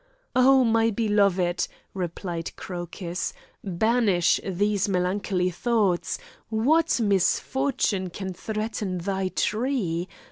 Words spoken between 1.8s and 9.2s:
replied Crocus, "banish these melancholy thoughts! What misfortune can threaten